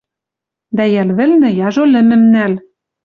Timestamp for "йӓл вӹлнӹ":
0.93-1.49